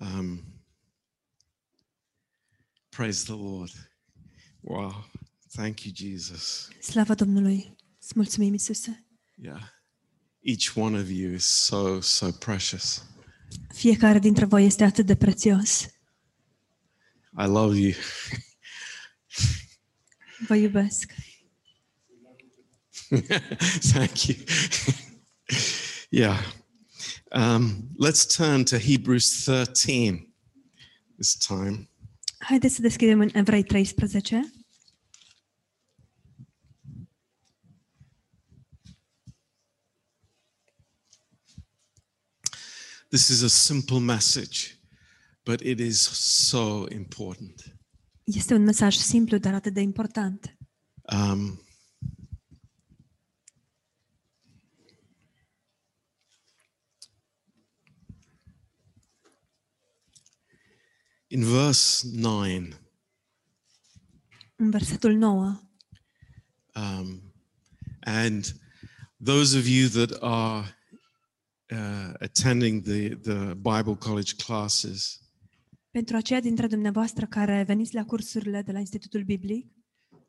[0.00, 0.44] Um,
[2.90, 3.70] praise the Lord.
[4.62, 5.04] Wow.
[5.56, 6.68] Thank you, Jesus.
[6.80, 7.76] Slava Domnului!
[8.00, 9.06] Îți mulțumim, Iisuse!
[9.34, 9.62] Yeah.
[10.40, 13.06] Each one of you is so, so precious.
[13.74, 15.80] Fiecare dintre voi este atât de prețios.
[17.38, 17.92] I love you.
[20.46, 21.12] Vă iubesc.
[23.92, 24.36] Thank you.
[26.10, 26.57] yeah.
[27.30, 30.32] Um, let's turn to Hebrews 13
[31.16, 31.88] this time.
[32.38, 34.52] Haideți să deschidem în Evrei 13.
[43.10, 44.78] This is a simple message,
[45.44, 45.98] but it is
[46.38, 47.76] so important.
[48.24, 50.56] Este un mesaj simplu, dar atât de important.
[51.02, 51.62] Um,
[61.28, 62.68] in verse 9,
[64.56, 65.60] În versetul 9,
[66.74, 67.32] um,
[68.00, 68.60] and
[69.24, 70.76] those of you that are
[71.70, 75.20] uh, attending the, the Bible college classes,
[75.90, 79.66] pentru aceia dintre dumneavoastră care veniți la cursurile de la Institutul Biblic,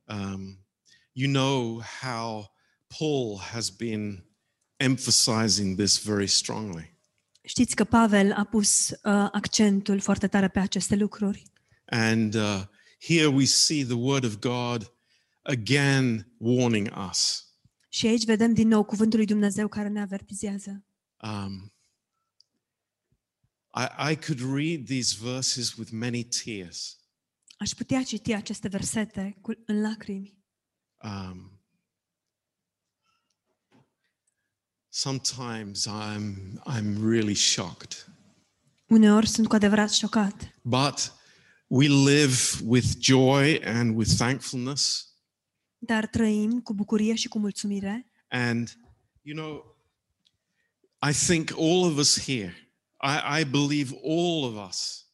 [0.04, 0.66] um,
[1.12, 2.52] you know how
[2.98, 4.26] Paul has been
[4.78, 6.99] emphasizing this very strongly.
[7.50, 8.98] Știți că Pavel a pus uh,
[9.32, 11.44] accentul foarte tare pe aceste lucruri.
[11.86, 12.62] And uh,
[13.00, 14.94] here we see the Word of God
[15.42, 17.48] again warning us.
[17.90, 20.86] Și aici vedem din nou cuvântul lui Dumnezeu care ne avertizează.
[21.22, 21.74] Um,
[23.76, 27.00] I, I could read these verses with many tears.
[27.58, 30.38] Aș putea citi aceste versete cu, în lacrimi.
[31.04, 31.59] Um,
[34.90, 38.08] sometimes I'm, I'm really shocked.
[38.88, 41.14] Uneori sunt cu adevărat șocat, But
[41.68, 45.08] we live with joy and with thankfulness.
[45.78, 48.78] dar trăim cu bucurie și cu mulțumire And,
[49.22, 49.78] you know,
[51.10, 52.56] I think all of us here,
[53.02, 55.06] I, I believe all of us,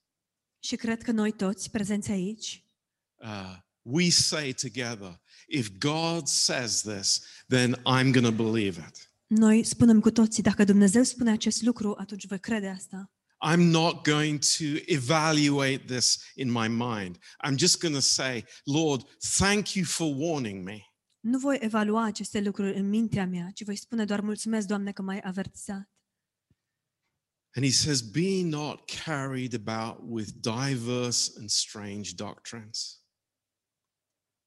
[0.59, 2.63] și cred că noi toți prezenți aici
[3.15, 9.04] uh, we say together, if God says this, then I'm going to believe it.
[9.27, 13.11] Noi spunem cu toții, dacă Dumnezeu spune acest lucru, atunci voi crede asta.
[13.47, 17.17] I'm not going to evaluate this in my mind.
[17.47, 19.01] I'm just going to say, Lord,
[19.37, 20.79] thank you for warning me.
[21.19, 25.01] Nu voi evalua aceste lucruri în mintea mea, ci voi spune doar mulțumesc, Doamne, că
[25.01, 25.89] m-ai avertizat.
[27.55, 32.99] And he says, Be not carried about with diverse and strange doctrines.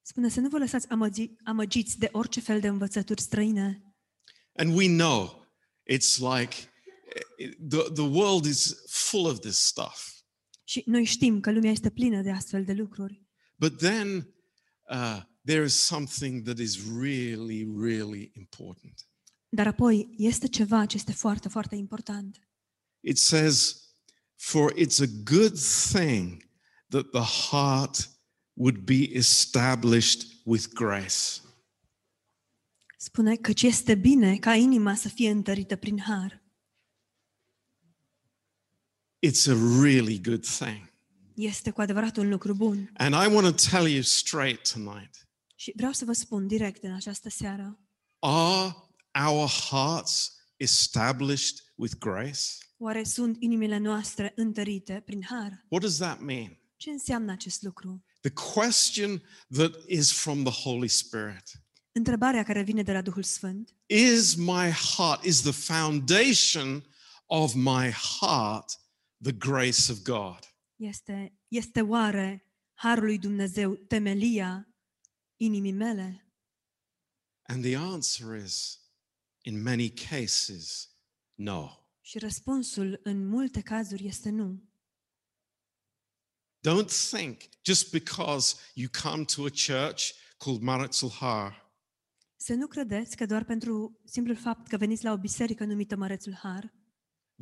[0.03, 3.88] Spune să nu vă lăsați amăgi, amăgiți de orice fel de învățături străine.
[4.59, 5.47] And we know
[5.85, 6.55] it's like
[7.69, 10.23] the, the world is full of this stuff.
[10.65, 13.23] Și noi știm că lumea este plină de astfel de lucruri.
[13.57, 14.35] But then
[14.91, 19.09] uh, there is something that is really, really important.
[19.49, 22.49] Dar apoi este ceva ce este foarte, foarte important.
[23.01, 23.83] It says,
[24.35, 25.59] For it's a good
[25.93, 26.51] thing
[26.89, 28.11] that the heart
[28.53, 31.41] would be established with grace.
[33.09, 36.43] Spune că este bine ca inima să fie întărită prin har.
[39.27, 40.93] It's a really good thing.
[41.35, 42.91] Este cu adevărat un lucru bun.
[42.97, 46.95] And I want to tell you straight tonight Și vreau să vă spun direct în
[46.95, 47.79] această seară.
[48.19, 48.75] are
[49.27, 52.43] our hearts established with grace?
[52.79, 55.65] Oare sunt inimile noastre întărite prin har?
[55.69, 56.59] What does that mean?
[56.77, 58.05] Ce înseamnă acest lucru?
[58.21, 61.67] The question that is from the Holy Spirit
[61.98, 63.75] Întrebarea care vine de la Duhul Sfânt.
[63.86, 66.84] is my heart, is the foundation
[67.26, 68.81] of my heart
[69.22, 70.38] the grace of God?
[70.76, 72.44] Este, este oare
[72.75, 74.69] harul lui Dumnezeu temelia
[75.36, 76.26] inimii mele?
[77.42, 78.80] And the answer is,
[79.42, 80.91] in many cases,
[81.34, 81.70] no.
[82.00, 84.62] Și răspunsul în multe cazuri este nu.
[86.68, 91.67] Don't think just because you come to a church called Maritzel Har
[92.41, 96.33] Să nu credeți că doar pentru simplul fapt că veniți la o biserică numită Mărețul
[96.33, 96.73] Har,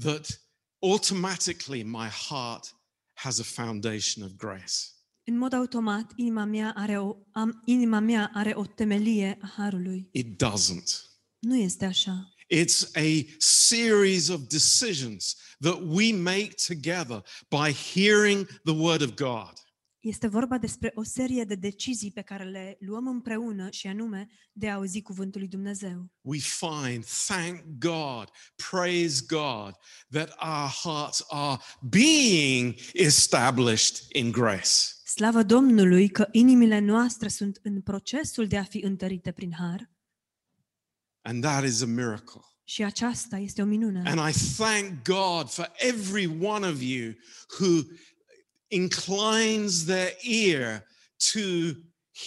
[0.01, 0.41] that
[0.79, 2.77] automatically my heart
[3.13, 4.75] has a foundation of grace.
[5.25, 10.09] în mod automat inima mea are o, am, inima mea are o temelie a harului.
[10.13, 11.07] It doesn't.
[11.39, 12.35] Nu este așa.
[12.55, 19.53] It's a series of decisions that we make together by hearing the word of God.
[20.07, 24.69] Este vorba despre o serie de decizii pe care le luăm împreună și anume de
[24.69, 26.13] a auzi cuvântul lui Dumnezeu.
[26.21, 28.31] We find, thank God,
[28.71, 29.75] praise God,
[30.11, 34.71] that our hearts are being established in grace.
[35.05, 39.91] Slavă Domnului că inimile noastre sunt în procesul de a fi întărite prin har
[41.21, 42.41] And that is a miracle.
[42.65, 44.03] și aceasta este o minune.
[44.05, 47.13] And I thank God for every one of you
[47.59, 47.83] who
[48.69, 50.85] inclines their ear
[51.33, 51.41] to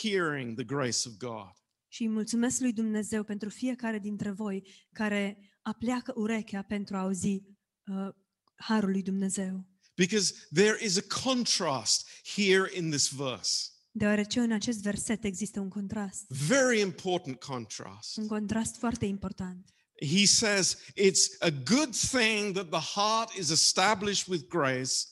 [0.02, 1.54] hearing the grace of God.
[1.88, 7.28] Și îi mulțumesc lui Dumnezeu pentru fiecare dintre voi care apleacă urechea pentru a auzi
[7.28, 8.10] uh,
[8.56, 9.68] harul lui Dumnezeu.
[9.96, 13.70] Because there is a contrast here in this verse.
[13.92, 16.26] Deoarece în acest verset există un contrast.
[16.28, 18.18] Very important contrast.
[18.18, 19.70] Un contrast foarte important.
[20.02, 25.06] He says it's a good thing that the heart is established with grace,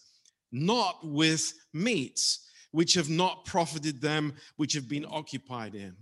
[0.47, 5.97] not with meats, which have not profited them, which have been occupied in.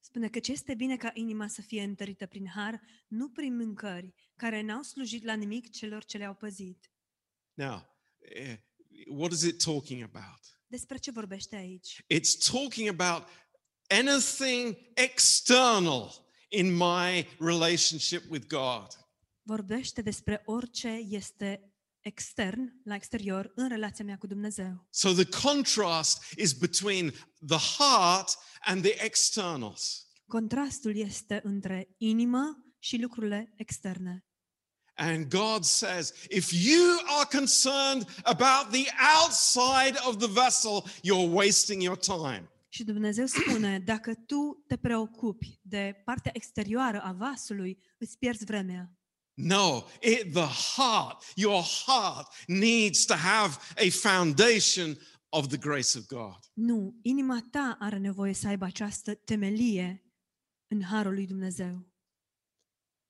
[0.00, 4.14] Spune că ce este bine ca inima să fie întărită prin har, nu prin mâncări,
[4.36, 6.90] care n-au slujit la nimic celor ce le-au păzit.
[7.54, 7.86] Now,
[8.18, 8.56] eh,
[9.08, 10.60] what is it talking about?
[10.66, 12.04] Despre ce vorbește aici?
[12.14, 13.28] It's talking about
[13.88, 18.86] anything external in my relationship with God.
[19.42, 21.75] Vorbește despre orice este
[22.06, 24.86] extern, la exterior, în relația mea cu Dumnezeu.
[24.90, 27.10] So the contrast is between
[27.46, 30.06] the heart and the externals.
[30.26, 34.24] Contrastul este între inimă și lucrurile externe.
[34.94, 38.88] And God says, if you are concerned about the
[39.22, 42.50] outside of the vessel, you're wasting your time.
[42.68, 48.90] Și Dumnezeu spune, dacă tu te preocupi de partea exterioară a vasului, îți pierzi vremea.
[49.36, 54.98] No, it, the heart, your heart needs to have a foundation
[55.28, 56.38] of the grace of God.
[56.52, 60.04] Nu, inima ta are nevoie să aibă această temelie
[60.66, 61.86] în harul lui Dumnezeu.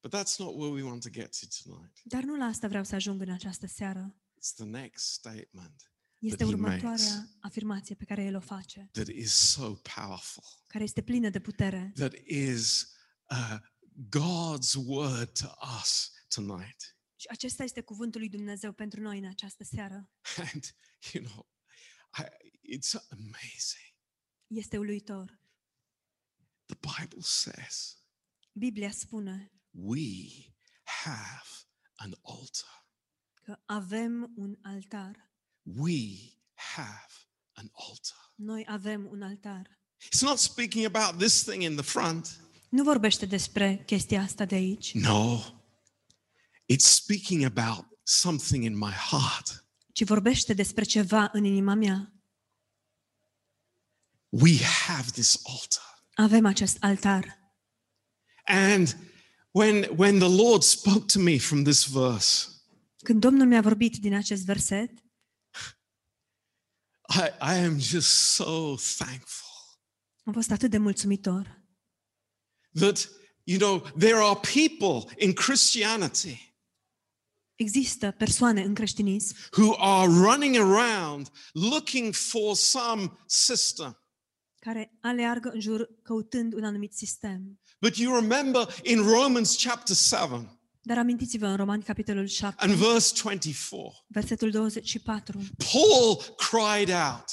[0.02, 2.00] But that's not where we want to get to tonight.
[2.04, 4.16] Dar nu la asta vreau să ajung în această seară.
[4.36, 9.08] It's the next statement Este That he următoarea afirmație pe care el o face, that
[9.08, 12.88] is so powerful, care este plină de putere, that is
[13.30, 13.58] uh,
[14.08, 15.46] God's word to
[15.80, 16.96] us tonight.
[17.16, 20.10] Și acesta este cuvântul lui Dumnezeu pentru noi în această seară.
[20.52, 20.74] And,
[21.12, 21.48] you know,
[22.18, 22.22] I,
[22.76, 23.94] it's amazing.
[24.46, 25.40] Este uluitor.
[26.66, 27.96] The Bible says
[28.52, 30.28] Biblia spune we
[30.84, 31.48] have
[31.94, 32.88] an altar.
[33.42, 35.30] că avem un altar.
[35.62, 36.02] We
[36.54, 37.12] have
[37.52, 38.32] an altar.
[38.34, 39.80] Noi avem un altar.
[40.04, 42.40] It's not speaking about this thing in the front.
[42.68, 45.38] Nu vorbește despre chestia asta de aici, No.
[46.66, 49.64] It's speaking about something in my heart.
[49.92, 52.12] ci vorbește despre ceva în inima mea.
[54.28, 56.04] We have this altar.
[56.14, 57.38] Avem acest altar.
[58.44, 58.96] And
[59.50, 62.48] when when the Lord spoke to me from this verse,
[63.02, 64.90] Când Domnul mi-a vorbit din acest verset,
[67.08, 69.46] I, I am just so thankful
[70.26, 71.62] am fost atât de mulțumitor
[72.72, 73.08] that
[73.44, 76.45] you know there are people in Christianity
[77.56, 84.00] Există persoane în creștinism who are running around looking for some system.
[84.58, 87.60] care aleargă în jur căutând un anumit sistem.
[87.80, 93.20] But you remember in Romans chapter 7 Dar amintiți-vă în Romani, capitolul 7, and verse
[93.22, 95.40] 24, versetul 24,
[95.72, 97.24] Paul cried out.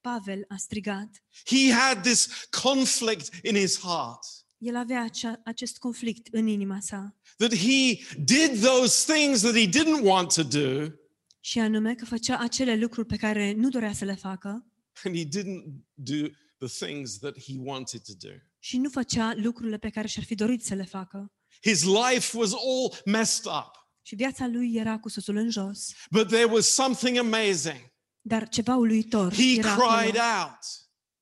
[0.00, 1.22] Pavel a strigat.
[1.44, 7.16] He had this conflict in his heart El avea acea, acest conflict în inima sa
[7.36, 10.92] that he did those things that he didn't want to do
[11.40, 14.66] și anume că făcea acele lucruri pe care nu dorea să le facă
[15.04, 15.64] and he didn't
[15.94, 16.26] do
[16.58, 18.34] the things that he wanted to do.
[18.58, 21.32] și nu făcea lucrurile pe care și-ar fi dorit să le facă.
[21.62, 23.88] His life was all messed up.
[24.02, 25.92] Și viața lui era cu susul în jos.
[26.10, 27.92] But there was something amazing.
[28.20, 30.44] Dar ceva uluitor He era cried acolo.
[30.44, 30.58] out,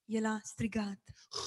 [0.05, 1.01] El a strigat.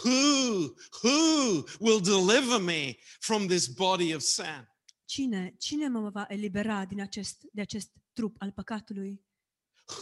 [0.03, 4.67] Who, who will deliver me from this body of sin?
[5.05, 9.23] Cine, cine mă va elibera din acest, de acest trup al păcatului?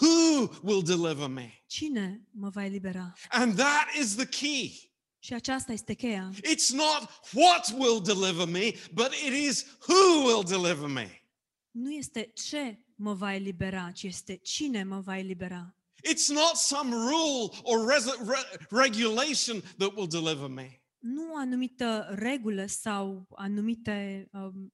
[0.01, 1.63] Who will deliver me?
[1.65, 3.13] Cine mă va elibera?
[3.29, 4.91] And that is the key.
[5.19, 6.31] Și aceasta este cheia.
[6.35, 11.23] It's not what will deliver me, but it is who will deliver me.
[11.71, 15.75] Nu este ce mă va elibera, ci este cine mă va elibera.
[16.12, 20.81] It's not some rule or res- re- regulation that will deliver me.
[21.00, 24.74] Nu o anumită regulă sau anumite um,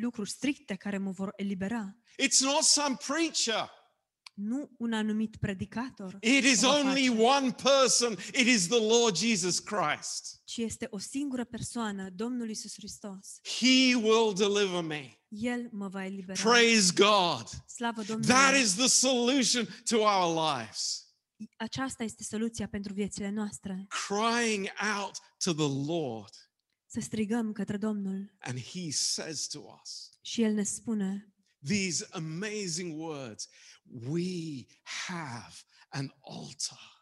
[0.00, 1.96] lucruri stricte care mă vor elibera.
[2.22, 3.70] It's not some preacher
[4.34, 8.12] Nu un anumit predicator, It is o va only face, one person.
[8.12, 10.40] It is the Lord Jesus Christ.
[10.44, 13.40] ci este o singură persoană, Domnul Isus Hristos.
[13.58, 15.18] He will deliver me.
[15.28, 16.42] El mă va elibera.
[16.42, 17.48] Praise God.
[17.66, 18.34] Slavă Domnului!
[18.34, 21.08] That is the solution to our lives.
[21.56, 23.86] Aceasta este soluția pentru viețile noastre.
[24.08, 26.34] Crying out to the Lord.
[26.86, 31.33] Să strigăm către Domnul And He says to us și El ne spune
[31.66, 33.48] these amazing words
[34.08, 34.66] We
[35.08, 35.54] have
[35.88, 36.92] an altar.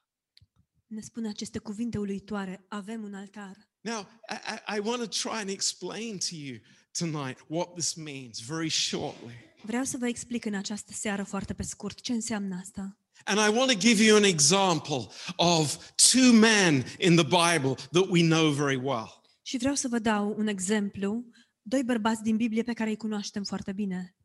[0.87, 2.65] ne spune aceste cuvinte uluitoare.
[2.69, 3.71] Avem un altar.
[3.81, 4.01] Now,
[4.31, 6.57] I, I- I want to try and explain to you
[6.99, 9.35] tonight what this means very shortly.
[9.63, 12.97] Vreau să vă explic în această seară foarte pe scurt ce înseamnă asta.
[13.25, 18.07] And I want to give you an example of two men in the Bible that
[18.09, 19.21] we know very well.
[19.43, 21.25] Și vreau să vă dau un exemplu,
[21.63, 24.17] doi bărbați din Biblie pe care îi cunoaștem foarte bine.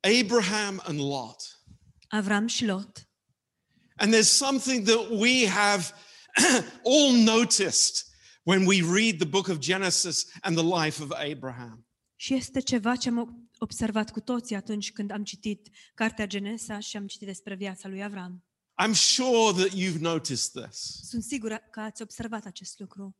[0.00, 1.62] Abraham and Lot.
[2.08, 3.08] Avram și Lot.
[3.96, 5.92] And there's something that we have
[6.84, 8.06] all noticed
[8.42, 11.86] when we read the book of Genesis and the life of Abraham.
[12.16, 16.96] Și este ceva ce am observat cu toții atunci când am citit Cartea Genesa și
[16.96, 18.44] am citit despre viața lui Avram.
[18.82, 21.00] I'm sure that you've noticed this.
[21.08, 23.16] Sunt sigură că ați observat acest lucru.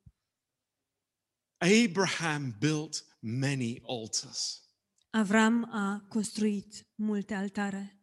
[1.59, 4.70] Abraham built many altars.
[5.11, 7.95] Avram a construit multe altare.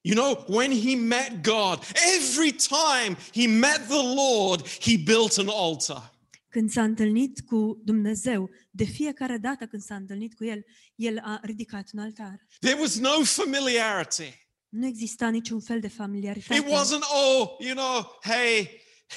[0.00, 1.82] You know, when he met God,
[2.16, 6.14] every time he met the Lord, he built an altar.
[6.48, 10.64] Când s-a întâlnit cu Dumnezeu, de fiecare dată când s-a întâlnit cu El,
[10.94, 12.46] El a ridicat un altar.
[12.60, 14.44] There was no familiarity.
[14.68, 16.54] Nu exista niciun fel de familiaritate.
[16.60, 18.68] It wasn't, oh, you know, hey,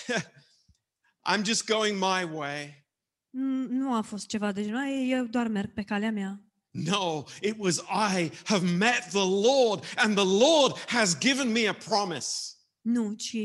[1.31, 2.87] I'm just going my way.
[3.29, 6.43] Mm, Nu a fost ceva de genul, "Ai, eu doar merg pe calea mea.
[6.71, 11.73] No, it was I have met the Lord, and the Lord has given me a
[11.73, 12.55] promise.
[12.81, 13.35] Nu, ci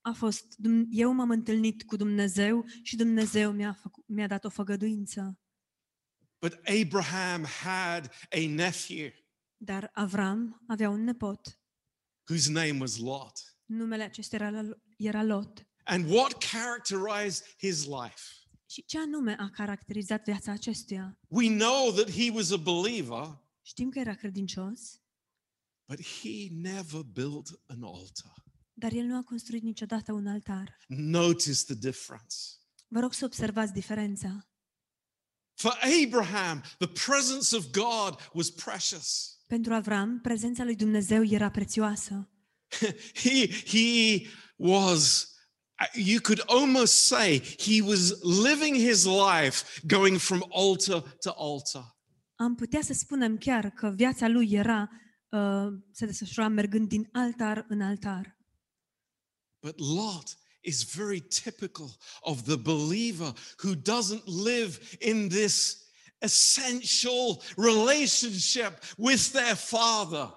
[0.00, 0.44] a fost,
[0.90, 5.38] eu m-am întâlnit cu Dumnezeu și Dumnezeu mi-a, mi-a dat o făgăduință.
[6.40, 9.10] But Abraham had a nephew
[9.56, 11.60] Dar Avram avea un nepot.
[12.28, 13.56] whose name was Lot.
[13.64, 14.62] Numele acesta era,
[14.96, 15.66] era Lot.
[15.84, 18.22] And what characterized his life?
[18.66, 21.18] Și ce anume a caracterizat viața acestuia?
[21.28, 25.00] We know that he was a believer, Știm că era credincios,
[25.88, 28.44] but he never built an altar.
[28.72, 30.76] dar el nu a construit niciodată un altar.
[30.88, 32.36] Notice the difference.
[32.88, 34.48] Vă rog să observați diferența.
[35.54, 39.36] For Abraham, the presence of God was precious.
[39.46, 42.30] Pentru Avram, prezența lui Dumnezeu era prețioasă.
[43.22, 44.20] he he
[44.56, 45.30] was
[45.94, 51.96] you could almost say he was living his life going from altar to altar.
[52.34, 54.90] Am putea să spunem chiar că viața lui era
[55.28, 58.36] uh, se desfășura mergând din altar în altar.
[59.60, 65.84] But Lot is very typical of the believer who doesn't live in this
[66.18, 70.34] essential relationship with their father.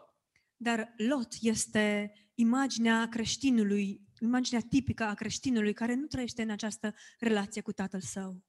[0.58, 7.61] Dar Lot este imaginea creștinului, imaginea tipică a creștinului care nu trăiește în această relație
[7.61, 8.43] cu tatăl său.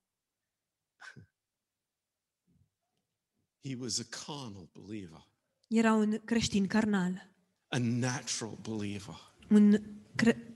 [3.65, 5.27] He was a carnal believer,
[5.69, 7.33] Era un creștin carnal,
[7.69, 9.15] a natural believer.
[9.51, 9.83] un,
[10.17, 10.55] cre-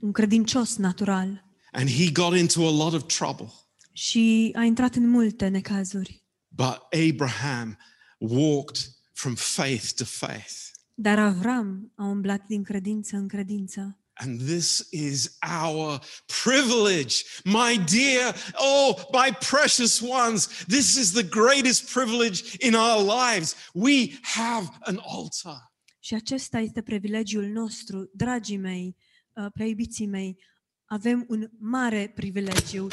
[0.00, 3.52] un credincios natural And he got into a lot of trouble.
[3.92, 6.24] și a intrat în multe necazuri.
[6.48, 6.78] But
[7.10, 7.78] Abraham
[8.18, 8.76] walked
[9.12, 10.52] from faith to faith.
[10.94, 13.98] Dar Avram a umblat din credință în credință.
[14.18, 16.00] And this is our
[16.42, 20.64] privilege, my dear, oh, my precious ones.
[20.66, 23.54] This is the greatest privilege in our lives.
[23.74, 25.72] We have an altar.
[26.00, 28.96] Și acesta este privilegiul nostru, dragii mei,
[29.32, 30.38] uh, prea mei.
[30.84, 32.88] Avem un mare privilegiu.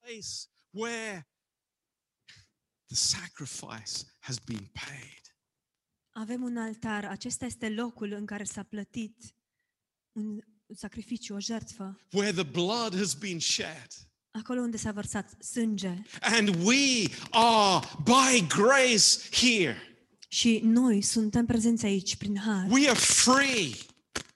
[0.00, 1.26] Place where
[2.88, 5.23] the sacrifice has been paid.
[6.16, 7.04] Avem un altar.
[7.04, 9.34] Acesta este locul în care s-a plătit
[10.12, 10.40] un
[10.74, 12.00] sacrificiu, o jertfă.
[12.12, 13.86] Where the blood has been shed.
[14.30, 16.02] Acolo unde s-a vărsat sânge.
[16.20, 19.76] And we are by grace here.
[20.28, 22.66] Și noi suntem prezenți aici prin har.
[22.70, 23.70] We are free.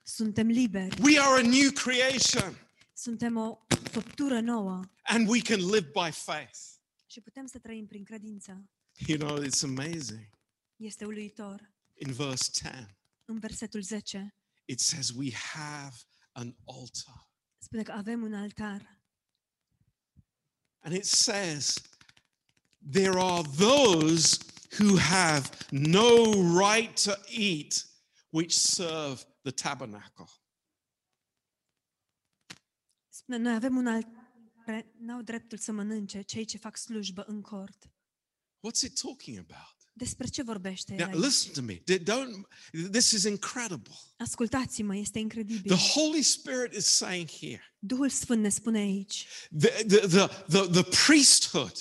[0.03, 1.03] Suntem liberi.
[1.03, 2.69] We are a new creation.
[2.95, 3.59] Suntem o
[3.91, 4.81] făptură nouă.
[5.03, 6.59] And we can live by faith.
[7.07, 8.65] Și putem să trăim prin credință.
[9.07, 10.29] You know, it's amazing.
[10.79, 11.73] Este uluitor.
[11.95, 15.97] In verse 10, În versetul 10 it says, We have
[16.33, 17.31] an altar.
[17.59, 19.01] spune că avem un altar.
[20.81, 21.75] And it says,
[22.93, 24.39] There are those
[24.79, 27.87] who have no right to eat,
[28.31, 30.29] which serve the tabernacle.
[33.09, 34.27] Spune, noi avem un altar
[34.99, 37.91] n-au dreptul să mănânce cei ce fac slujbă în cort.
[38.67, 39.78] What's it talking about?
[39.99, 41.25] Despre ce vorbește el Now, aici?
[41.25, 41.75] listen to me.
[41.75, 42.47] D- Don't.
[42.91, 43.93] This is incredible.
[44.17, 45.77] Ascultați-mă, este incredibil.
[45.77, 49.27] The Holy Spirit is saying here Duhul Sfânt ne spune aici
[49.59, 51.73] the, the, the, the, the priesthood,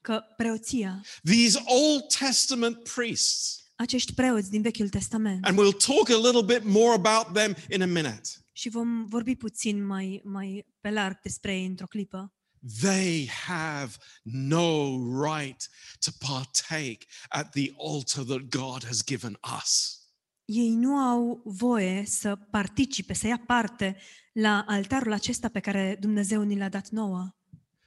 [0.00, 6.16] că preoția, these Old Testament priests, acești preoți din Vechiul Testament, and we'll talk a
[6.30, 8.28] little bit more about them in a minute.
[8.52, 12.34] și vom vorbi puțin mai, mai pe larg despre ei într-o clipă,
[12.80, 15.68] They have no right
[16.04, 19.98] to partake at the altar that God has given us.
[20.44, 23.96] ei nu au voie să participe, să ia parte
[24.32, 27.34] la altarul acesta pe care Dumnezeu ni l-a dat nouă.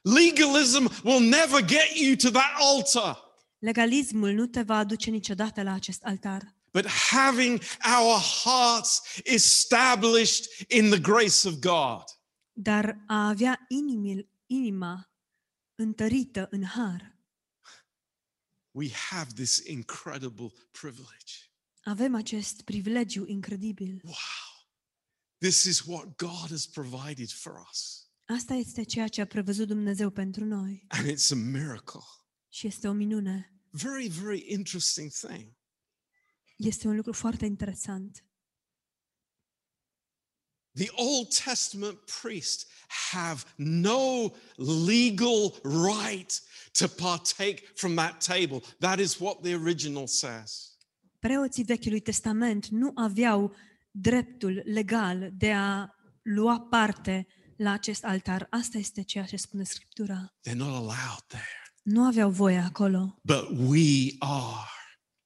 [0.02, 3.18] Legalism will never get you to that altar.
[3.60, 7.62] Legalismul nu te va aduce niciodată la acest altar, But having
[8.00, 12.04] our hearts established in the grace of God.
[12.54, 15.12] dar a avea inimil, inima
[15.76, 17.16] întărită în har.
[18.72, 21.34] We have this incredible privilege.
[21.84, 24.02] Avem acest privilegiu incredibil.
[24.04, 24.16] Wow.
[25.38, 28.10] This is what God has provided for us.
[28.26, 32.02] Asta este ceea ce a prevăzut Dumnezeu pentru noi And it's a miracle.
[32.50, 33.52] și este o minune.
[33.70, 35.56] Very, very interesting thing.
[36.58, 38.26] Este un lucru foarte interesant.
[40.78, 42.66] The Old Testament priests
[43.12, 46.42] have no legal right
[46.74, 48.62] to partake from that table.
[48.80, 50.78] That is what the original says.
[51.20, 53.56] Preoții Vechiului Testament nu aveau
[53.92, 55.90] dreptul legal de a
[56.22, 58.48] lua parte la acest altar.
[58.50, 60.34] Asta este ceea ce spune Scriptura.
[60.42, 61.72] They're not allowed there.
[61.84, 64.77] Nu aveau voie acolo, But we are.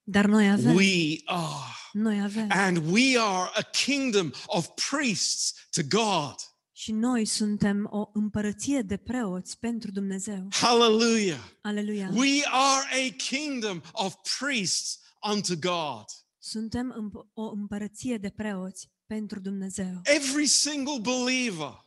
[0.03, 0.75] Dar noi avem.
[0.75, 1.73] We are.
[1.93, 2.47] Noi avem.
[2.49, 6.35] And we are a kingdom of priests to God.
[6.71, 10.47] Și noi suntem o împărăție de preoți pentru Dumnezeu.
[10.51, 11.39] Hallelujah.
[11.61, 12.09] Aleluia!
[12.13, 14.99] We are a kingdom of priests
[15.31, 16.05] unto God.
[16.39, 20.01] Suntem împ- o împărăție de preoți pentru Dumnezeu.
[20.03, 21.85] Every single believer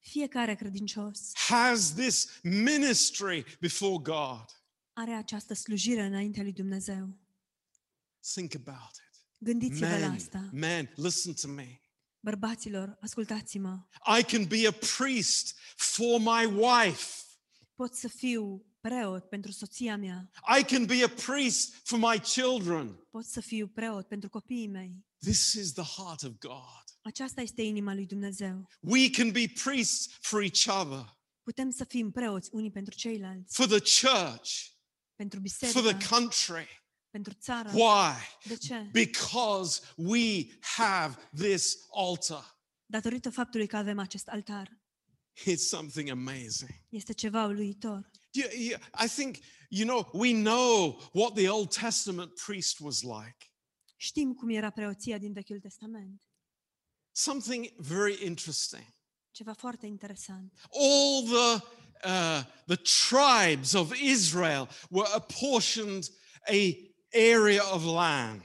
[0.00, 4.44] Fiecare credincios has this ministry before God.
[4.94, 7.18] Are această slujire înaintea lui Dumnezeu.
[8.32, 9.26] Think about it.
[9.38, 10.48] Gândiți-vă la Men, asta.
[10.52, 11.80] men, listen to me.
[12.20, 13.86] Bărbaților, ascultați-mă.
[14.18, 17.22] I can be a priest for my wife.
[17.74, 20.30] Pot să fiu preot pentru soția mea.
[20.58, 23.06] I can be a priest for my children.
[23.10, 25.04] Pot să fiu preot pentru copiii mei.
[25.18, 26.84] This is the heart of God.
[27.02, 28.68] Aceasta este inima lui Dumnezeu.
[28.80, 33.66] We can be priests for each other, Putem să fim preoți unii pentru ceilalți, for
[33.66, 34.50] the church,
[35.14, 36.82] pentru for the country.
[37.10, 37.70] pentru țară.
[37.72, 38.14] Why?
[38.44, 38.88] De ce?
[38.92, 42.58] Because we have this altar.
[42.86, 44.82] Datorită faptului că avem acest altar.
[45.42, 46.70] It's something amazing.
[46.88, 48.10] Este ceva uluitor.
[48.30, 49.36] You, you, I think,
[49.68, 53.36] you know, we know what the Old Testament priest was like.
[53.96, 56.22] Știm cum era preoția din Vechiul Testament.
[57.12, 58.86] Something very interesting.
[59.30, 60.52] Ceva foarte interesant.
[60.70, 61.66] All the,
[62.04, 62.76] uh, the
[63.08, 66.04] tribes of Israel were apportioned
[66.48, 66.76] a
[67.12, 68.44] area of land.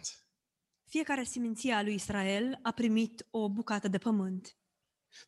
[0.90, 4.58] Fiecare seminție a lui Israel a primit o bucată de pământ.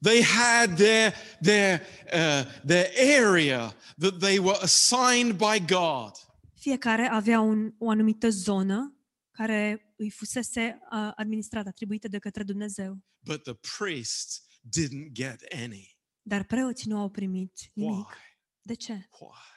[0.01, 1.81] They had their, their,
[2.13, 2.89] uh, their
[3.23, 6.12] area that they were assigned by God.
[6.60, 8.95] Fiecare avea un, o anumită zonă
[9.31, 12.97] care îi fusese uh, administrată, atribuită de către Dumnezeu.
[13.19, 14.41] But the priests
[14.79, 15.99] didn't get any.
[16.21, 18.07] Dar preoții nu au primit nimic.
[18.07, 18.15] Why?
[18.62, 18.93] De ce?
[18.93, 19.51] Why?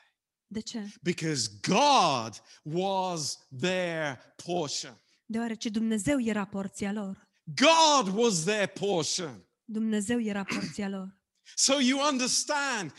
[0.46, 0.92] De ce?
[1.02, 5.02] Because God was their portion.
[5.26, 7.28] Deoarece Dumnezeu era porția lor.
[7.44, 9.48] God was their portion.
[9.64, 11.18] Dumnezeu era porția lor.
[11.56, 12.92] So you understand,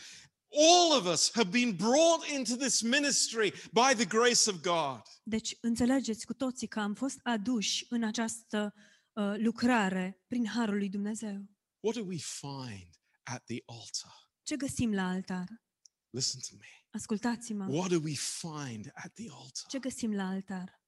[0.50, 5.02] all of us have been brought into this ministry by the grace of God.
[5.22, 8.74] Deci înțelegeți cu toții că am fost aduși în această
[9.12, 11.46] uh, lucrare prin harul lui Dumnezeu.
[11.80, 12.88] What do we find
[13.26, 14.30] at the altar?
[14.42, 15.62] Ce găsim la altar?
[16.10, 16.66] Listen to me.
[16.90, 17.66] Ascultați-mă.
[17.68, 19.66] What do we find at the altar?
[19.68, 20.82] Ce găsim la altar?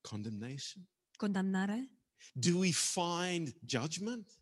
[0.00, 0.88] Condemnation?
[1.16, 1.90] Condamnare?
[2.32, 4.39] Do we find judgment?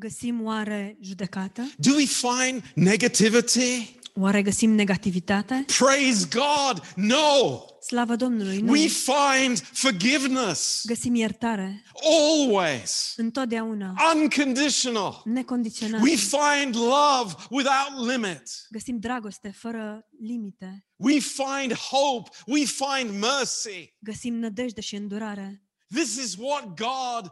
[0.00, 1.62] Găsim oare judecată?
[1.76, 3.98] Do we find negativity?
[4.14, 5.64] Oare găsim negativitate?
[5.78, 7.60] Praise God, no.
[7.80, 8.58] Slavă Domnului!
[8.60, 8.70] Nu.
[8.70, 15.22] We find forgiveness Găsim iertare always, întotdeauna, unconditional.
[15.24, 16.00] necondiționat.
[16.02, 18.42] We find love without limit.
[18.70, 20.86] Găsim dragoste fără limite.
[20.96, 22.30] We find hope.
[22.46, 23.96] We find mercy.
[23.98, 25.62] Găsim nădejde și îndurare.
[25.94, 27.30] This is what God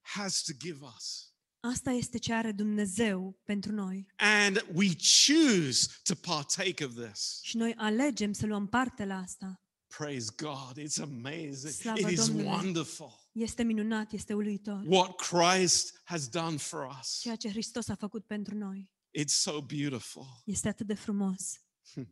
[0.00, 1.29] has to give us.
[1.60, 4.06] Asta este ce are Dumnezeu pentru noi.
[4.16, 4.86] And we
[5.26, 7.40] choose to partake of this.
[7.42, 9.62] Și noi alegem să luăm parte la asta.
[9.96, 10.78] Praise God.
[10.78, 11.72] It's amazing.
[11.72, 12.50] Slavă It is Domnului.
[12.50, 14.82] wonderful Este minunat, este uluitor.
[14.86, 17.18] what Christ has done for us.
[17.20, 18.90] Ceea ce Hristos a făcut pentru noi.
[19.18, 20.42] It's so beautiful.
[20.44, 21.52] Este atât de frumos.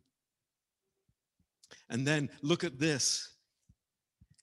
[1.87, 3.33] And then look at this.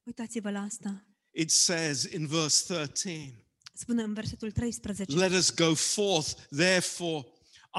[0.03, 1.07] Uitați-vă la asta.
[1.31, 3.46] It says in verse 13,
[3.79, 5.17] Spune în versetul 13.
[5.17, 7.27] Let us go forth, therefore,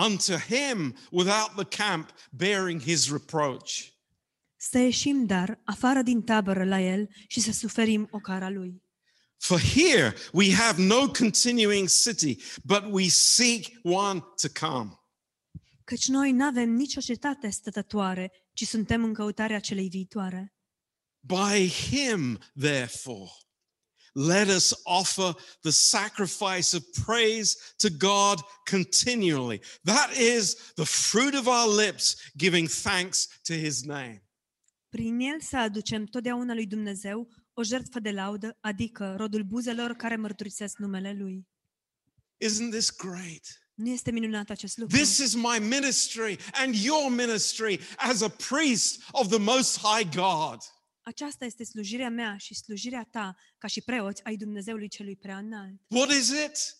[0.07, 3.71] unto him without the camp, bearing his reproach.
[4.55, 8.81] Să ieșim, dar, afară din tabără la el și să suferim ocara lui.
[9.37, 14.99] For here we have no continuing city, but we seek one to come.
[15.83, 20.55] Căci noi nu avem nicio cetate stătătoare, ci suntem în căutarea celei viitoare.
[21.19, 23.31] By him, therefore,
[24.17, 29.61] let us offer the sacrifice of praise to God continually.
[29.83, 34.21] That is the fruit of our lips, giving thanks to his name.
[34.89, 40.15] Prin el să aducem totdeauna lui Dumnezeu o jertfă de laudă, adică rodul buzelor care
[40.15, 41.47] mărturisesc numele lui.
[42.45, 43.61] Isn't this great?
[43.73, 44.95] Nu este minunat acest lucru?
[44.95, 50.57] This is my ministry and your ministry as a priest of the Most High God.
[51.07, 55.81] Aceasta este slujirea mea și slujirea ta ca și preoți ai Dumnezeului celui prea înalt.
[55.87, 56.77] What is it?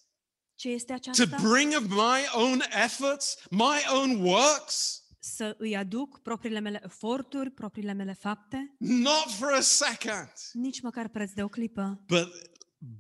[0.56, 1.38] Ce este To aceasta?
[1.42, 5.02] bring of my own efforts, my own works?
[5.20, 8.76] Să îi aduc propriile mele eforturi, propriile mele fapte?
[8.80, 12.04] Not for a second, Nici măcar preț de o clipă.
[12.08, 12.32] but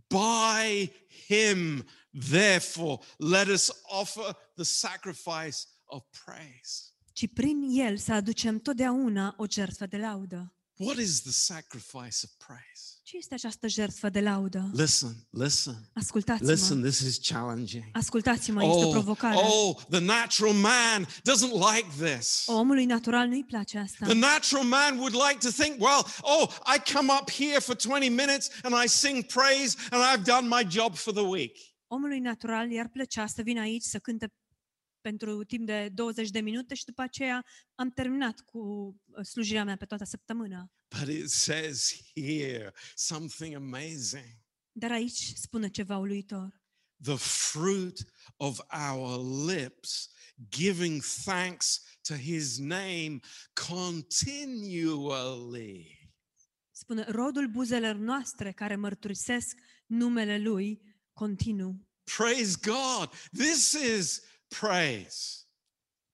[0.07, 0.91] by
[1.27, 1.85] him,
[2.29, 6.81] therefore, let us offer the sacrifice of praise.
[7.13, 10.51] Ci prin el să aducem totdeauna o jertfă de laudă.
[10.79, 12.83] What is the sacrifice of praise?
[13.03, 14.69] Ce este această jertfă de laudă?
[14.73, 16.51] Listen, listen, Ascultați-mă.
[16.51, 17.83] listen, this is challenging.
[17.91, 19.35] Ascultați-mă, este o Oh, provocare.
[19.35, 22.43] oh, the natural man doesn't like this.
[22.47, 24.05] Omului natural nu-i place asta.
[24.05, 28.09] The natural man would like to think, well, oh, I come up here for 20
[28.09, 31.57] minutes and I sing praise and I've done my job for the week.
[31.87, 34.33] Omului natural i-ar plăcea să vină aici să cânte
[35.09, 39.75] pentru timp de 20 de minute și după aceea am terminat cu uh, slujirea mea
[39.75, 40.71] pe toată săptămâna.
[40.99, 44.25] But it says here something amazing.
[44.71, 46.61] Dar aici spune ceva uluitor.
[47.03, 48.05] The fruit
[48.37, 50.09] of our lips,
[50.49, 53.19] giving thanks to his name
[53.69, 54.91] continually.
[56.71, 60.81] Spune rodul buzelor noastre care mărturisesc numele lui
[61.13, 61.87] continuu.
[62.17, 63.09] Praise God.
[63.31, 65.41] This is praise.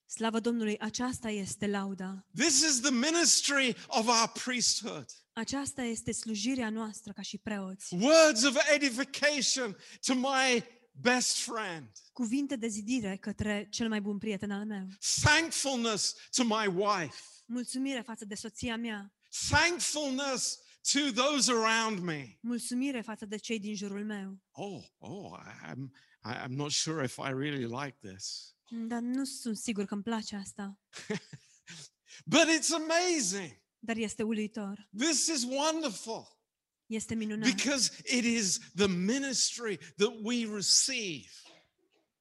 [0.06, 2.26] Slavă Domnului, aceasta este lauda.
[2.36, 5.06] This is the ministry of our priesthood.
[5.34, 7.96] Aceasta este slujirea noastră ca și preoți.
[7.96, 11.90] Words of edification to my best friend.
[12.12, 14.88] Cuvinte de zidire către cel mai bun prieten al meu.
[15.22, 17.18] Thankfulness to my wife.
[17.46, 19.14] Mulțumire față de soția mea.
[19.50, 20.60] Thankfulness
[20.94, 22.38] to those around me.
[22.40, 24.38] Mulțumire față de cei din jurul meu.
[24.52, 25.92] Oh, oh, I- I'm,
[26.24, 28.56] I- I'm not sure if I really like this.
[28.88, 30.80] Dar nu sunt sigur că îmi place asta.
[32.26, 33.62] But it's amazing.
[33.80, 34.90] Dar este uluitor.
[34.98, 36.38] This is wonderful
[36.86, 37.56] Este minunat.
[37.56, 41.30] because it is the ministry that we receive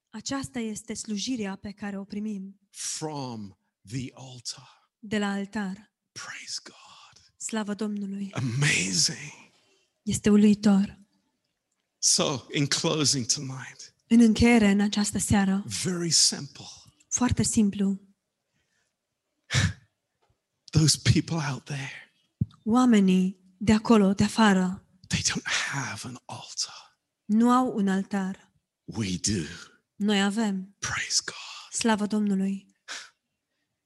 [0.09, 4.91] Aceasta este slujirea pe care o primim from the altar.
[4.99, 5.93] de la altar.
[6.11, 7.33] Praise God.
[7.37, 8.29] Slavă Domnului.
[8.33, 9.51] Amazing.
[10.03, 10.99] Este uluitor.
[11.97, 16.65] So, in closing tonight, În încheiere, în această seară, very simple.
[17.07, 18.01] foarte simplu,
[20.71, 22.13] Those people out there,
[22.63, 26.97] oamenii de acolo, de afară, they don't have an altar.
[27.25, 28.51] nu au un altar.
[28.83, 29.43] We do.
[29.95, 30.75] Noi avem.
[30.79, 31.71] Praise God.
[31.71, 32.67] Slavă Domnului.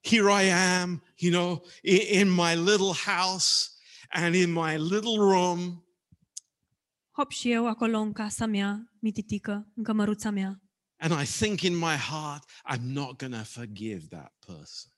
[0.02, 3.70] Here I am, you know, in, in my little house
[4.10, 5.88] and in my little room,
[7.18, 10.62] Hop și eu acolo în casa mea, mititică, în cămăruța mea.
[11.00, 12.44] and I think in my heart,
[12.74, 14.92] I'm not going to forgive that person.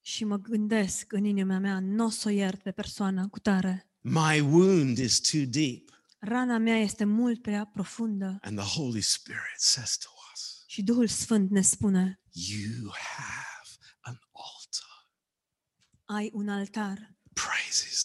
[0.00, 3.90] Și mă gândesc în inima mea, nu o să o iert pe persoana cu tare.
[4.00, 5.88] My wound is too deep.
[6.18, 11.06] Rana mea este mult prea profundă And the Holy Spirit says to us, și Duhul
[11.08, 13.68] Sfânt ne spune, You have
[14.00, 15.08] an altar.
[16.04, 18.04] ai un altar, Praise His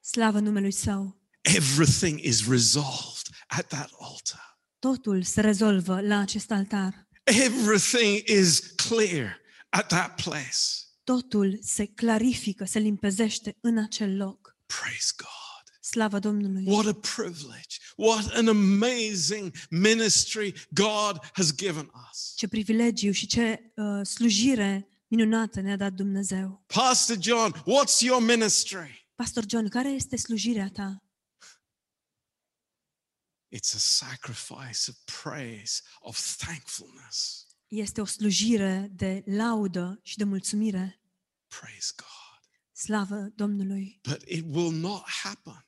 [0.00, 1.20] Slavă numelui Său!
[1.40, 4.51] Everything is resolved at that altar.
[4.88, 7.08] Totul se rezolvă la acest altar.
[7.24, 10.58] Everything is clear at that place.
[11.04, 14.56] Totul se clarifică, se limpezește în acel loc.
[14.66, 15.76] Praise God.
[15.80, 16.64] Slavă Domnului!
[16.66, 17.76] What a privilege.
[17.96, 22.32] What an amazing ministry God has given us.
[22.36, 26.64] Ce privilegiu și ce uh, slujire minunată ne-a dat Dumnezeu.
[26.66, 29.08] Pastor John, what's your ministry?
[29.14, 31.02] Pastor John, care este slujirea ta?
[33.54, 37.46] It's a sacrifice of praise, of thankfulness.
[37.68, 41.00] Este o slujire de laudă și de mulțumire.
[41.46, 42.50] Praise God.
[42.72, 44.00] Slavă Domnului!
[44.02, 45.66] But it will not happen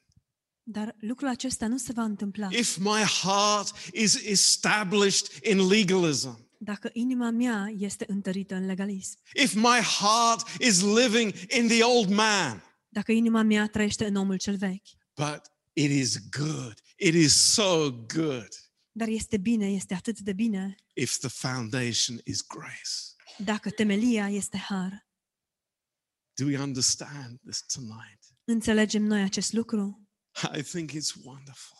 [0.62, 6.49] Dar lucrul acesta nu se va întâmpla if my heart is established in legalism.
[6.59, 9.18] dacă inima mea este întărită în legalism.
[9.35, 12.62] If my heart is living in the old man.
[12.88, 14.88] Dacă inima mea trăiește în omul cel vechi.
[15.14, 15.40] But
[15.73, 16.84] it is good.
[17.04, 18.48] It is so good
[18.92, 22.90] Dar este bine, este atât de bine if the foundation is grace.
[23.38, 25.06] dacă temelia este har.
[26.34, 28.18] Do we understand this tonight?
[28.44, 30.08] Înțelegem noi acest lucru?
[30.58, 31.78] I think it's wonderful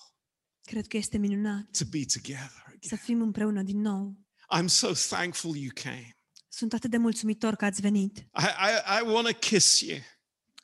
[0.61, 2.99] Cred că este minunat to be together să again.
[3.05, 4.17] fim împreună din nou.
[4.59, 6.17] I'm so thankful you came.
[6.49, 8.19] Sunt atât de mulțumitor că ați venit.
[8.19, 9.99] I, I, I want to kiss you.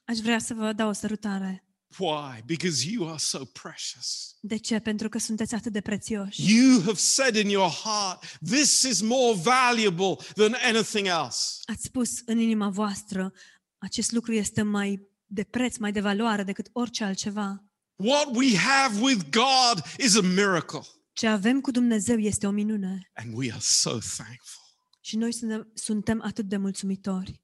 [0.04, 1.64] Aș vrea să vă dau o sărutare.
[1.98, 2.42] Why?
[2.46, 4.36] Because you are so precious.
[4.40, 4.78] De ce?
[4.78, 6.54] Pentru că sunteți atât de prețioși.
[6.54, 11.38] You have said in your heart, this is more valuable than anything else.
[11.64, 13.32] Ați spus în inima voastră,
[13.78, 17.64] acest lucru este mai de preț, mai de valoare decât orice altceva.
[17.96, 20.80] What we have with God is a miracle.
[21.12, 24.62] Ce avem cu Dumnezeu este o minune And we are so thankful.
[25.00, 27.40] și noi suntem, suntem atât de mulțumitori.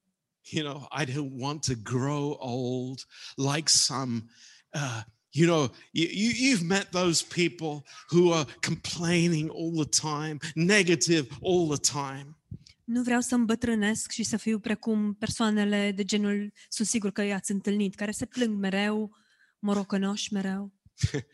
[0.49, 3.05] You know, I don't want to grow old
[3.37, 4.29] like some,
[4.75, 10.39] uh, you know, you, you, you've met those people who are complaining all the time,
[10.55, 12.37] negative all the time.
[12.85, 17.51] Nu vreau să îmbătrânesc și să fiu precum persoanele de genul, sunt sigur că i-ați
[17.51, 19.17] întâlnit, care se plâng mereu,
[19.59, 20.73] morocănoși mereu.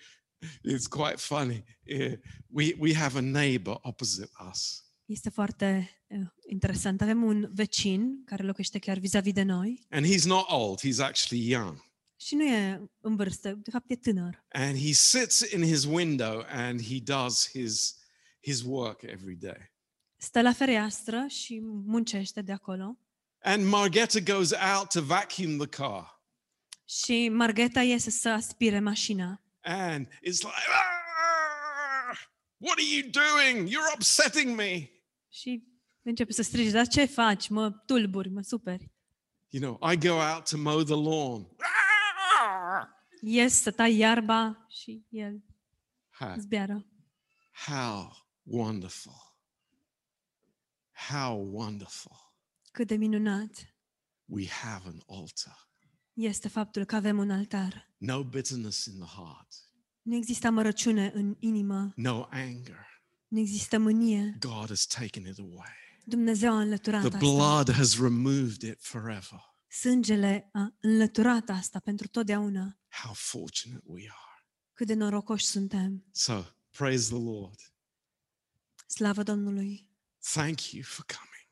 [0.72, 1.64] It's quite funny.
[2.48, 4.84] We, we have a neighbor opposite us.
[5.12, 7.00] Este foarte uh, interesant.
[7.00, 11.48] Avem un vecin care locuiește chiar vis-a-vis de noi And he's not old, he's actually
[11.50, 11.90] young.
[12.16, 14.44] și nu e în vârstă, de fapt e tânăr.
[14.48, 17.96] And he sits in his window and he does his,
[18.40, 19.72] his work every day.
[20.16, 22.98] Stă la fereastră și muncește de acolo.
[23.42, 26.22] And Margetta goes out to vacuum the car.
[26.88, 29.42] Și Margheta iese să aspire mașina.
[29.60, 32.18] And it's like, "Ah,
[32.56, 33.68] what are you doing?
[33.68, 34.90] You're upsetting me.
[35.32, 35.64] Și
[36.02, 37.48] începe să strige, dar ce faci?
[37.48, 38.90] Mă tulburi, mă superi.
[39.48, 41.48] You know, I go out to mow the lawn.
[41.58, 42.86] Ah!
[43.20, 45.42] Ies să tai iarba și el
[46.10, 46.86] Ha- zbiară.
[47.66, 49.36] How wonderful.
[51.08, 52.32] How wonderful.
[52.72, 53.50] Cât de minunat
[54.24, 55.70] We have an altar.
[56.12, 57.90] este faptul că avem un altar.
[57.98, 59.48] No bitterness in the heart,
[60.02, 62.86] Nu există amărăciune în inimă, no anger.
[63.32, 64.36] Nu există mânie.
[64.40, 65.70] God has taken it away.
[66.04, 67.18] Dumnezeu a înlăturat The asta.
[67.18, 69.40] blood has removed it forever.
[69.68, 72.78] Sângele a înlăturat asta pentru totdeauna.
[73.02, 74.46] How fortunate we are.
[74.72, 76.04] Cât de norocoși suntem.
[76.10, 77.58] So, praise the Lord.
[78.86, 79.88] Slavă Domnului!
[80.32, 81.48] Thank you for coming.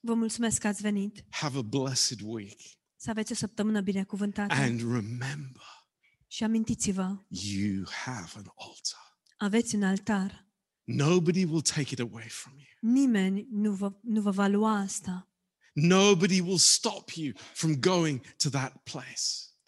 [0.00, 1.24] Vă mulțumesc că ați venit.
[1.30, 2.60] Have a blessed week.
[2.96, 4.54] Să aveți o săptămână binecuvântată.
[4.54, 5.86] And remember,
[6.26, 9.18] Și amintiți-vă, you have an altar.
[9.36, 10.45] aveți un altar.
[10.86, 12.92] Nobody will take it away from you.
[12.92, 15.28] Nimeni nu vă, nu va lua asta.
[15.72, 19.22] Nobody will stop you from going to that place.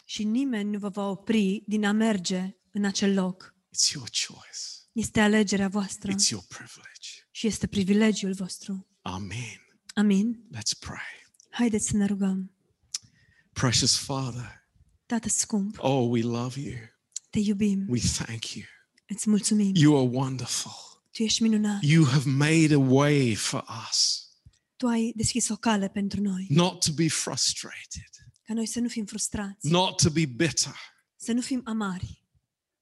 [0.04, 3.54] Și nimeni nu vă va opri din a merge în acel loc.
[3.66, 4.58] It's your choice,
[4.92, 7.08] Este alegerea voastră it's your privilege.
[7.30, 8.86] și este privilegiul vostru.
[9.02, 9.60] Amen.
[9.94, 10.44] Amin.
[10.56, 11.26] Let's pray.
[11.50, 12.52] Haideți să ne rugăm.
[13.52, 14.66] Precious Father,
[15.06, 16.74] Tată scump, oh, we love you.
[17.30, 18.64] te iubim, We thank you.
[19.08, 19.72] îți mulțumim.
[19.74, 20.72] You are wonderful.
[21.18, 21.82] Tu ești minunat.
[21.82, 24.28] You have made a way for us
[24.76, 28.10] Tu ai deschis o cale pentru noi, not to be frustrated,
[28.42, 30.74] ca noi să nu fim frustrați, not to be bitter,
[31.16, 32.22] să nu fim amari,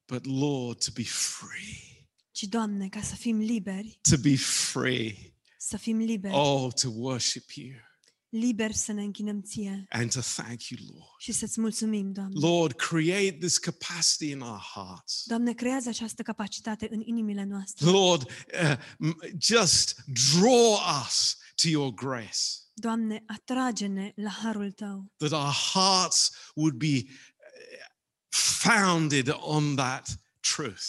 [0.07, 5.35] but Lord, to be free, ci, Doamne, ca să fim liberi, to be free.
[5.59, 7.72] să fim liberi, Oh, to worship you
[8.38, 11.11] liberi să ne închinăm Ție and to thank you, Lord.
[11.18, 12.38] și să-ți mulțumim, Doamne.
[12.40, 15.22] Lord, create this capacity in our hearts.
[15.27, 17.90] Doamne, creează această capacitate în inimile noastre.
[17.90, 20.05] Lord, uh, m- just
[20.38, 20.72] draw
[21.07, 22.38] us to your grace,
[22.75, 27.12] Doamne, atrage-ne la harul Tău, that our hearts would be uh,
[28.29, 30.09] founded on that
[30.55, 30.85] truth.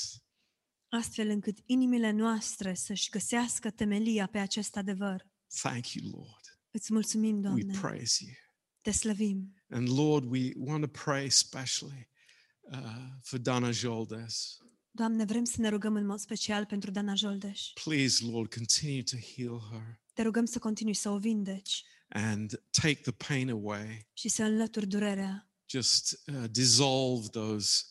[0.90, 5.26] astfel încât inimile noastre să-și găsească temelia pe acest adevăr.
[5.62, 6.37] Thank you, Lord.
[6.78, 8.34] Îți mulțumim, We Doamne, praise you.
[8.82, 9.54] te slăvim.
[9.70, 12.10] And Lord, we want to pray especially
[12.62, 12.78] uh,
[13.22, 14.58] for Dana Joldes.
[14.92, 17.62] Doamne, vrem să ne rugăm în mod special pentru Dana Joldeș.
[17.84, 22.94] Please, Lord, continue to heal her Te rugăm să continui să o vindeci and take
[23.02, 24.08] the pain away.
[24.14, 25.50] și să înlături durerea.
[25.70, 27.84] Just uh, dissolve those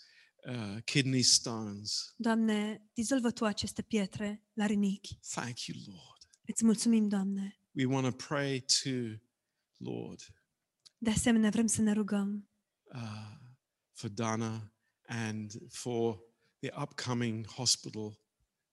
[0.49, 2.15] uh, kidney stones.
[2.17, 5.19] Doamne, dizolvă Tu aceste pietre la rinichi.
[5.35, 6.29] Thank you, Lord.
[6.47, 7.61] Îți mulțumim, Doamne.
[7.77, 9.21] We want to pray too,
[9.77, 10.21] Lord,
[10.99, 12.49] De asemenea, vrem să ne rugăm
[12.95, 13.01] uh,
[13.93, 14.73] for Dana
[15.07, 16.19] and for
[16.59, 18.21] the upcoming hospital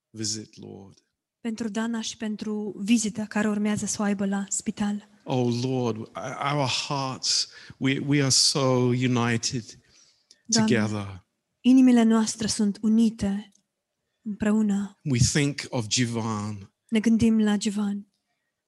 [0.09, 1.05] visit, Lord.
[1.39, 5.09] pentru Dana și pentru vizita care urmează să o aibă la spital.
[5.23, 5.97] Oh Lord,
[6.53, 9.79] our hearts, we, we are so united
[10.45, 11.25] Doamne, together.
[11.61, 13.51] inimile noastre sunt unite
[14.21, 14.99] împreună.
[15.03, 18.12] We think of Jivan, Ne gândim la Givan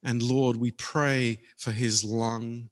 [0.06, 2.70] and Lord, we pray for his lung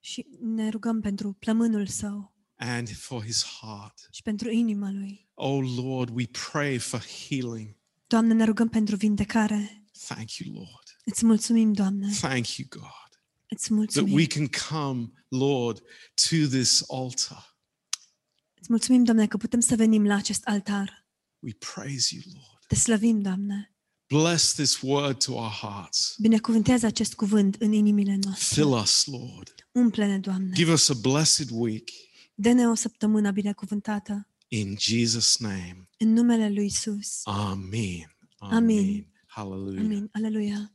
[0.00, 4.08] și ne rugăm pentru plămânul său and for his heart.
[4.10, 5.30] și pentru inima lui.
[5.34, 7.76] Oh Lord, we pray for healing.
[8.06, 9.84] Doamne, ne rugăm pentru vindecare.
[10.06, 10.96] Thank you, Lord.
[11.04, 12.12] Îți mulțumim, Doamne.
[12.20, 14.14] Thank you, God, Îți that mulțumim.
[14.14, 15.78] we can come, Lord,
[16.28, 17.58] to this altar.
[18.54, 21.06] Îți mulțumim, Doamne, că putem să venim la acest altar.
[21.38, 22.66] We praise you, Lord.
[22.66, 23.71] Te slăvim, Doamne.
[24.12, 26.14] Bless this word to our hearts.
[26.18, 28.62] Binecuvântează acest cuvânt în inimile noastre.
[28.62, 29.54] Fill us, Lord.
[29.72, 30.50] Umple-ne, Doamne.
[30.54, 31.88] Give us a blessed week.
[32.34, 34.28] Dă-ne o săptămână binecuvântată.
[34.48, 35.88] In Jesus' name.
[35.98, 37.20] În numele lui Isus.
[37.22, 38.16] Amen.
[38.38, 39.06] Amen.
[39.26, 39.84] Hallelujah.
[39.84, 40.08] Amin.
[40.12, 40.72] Aleluia.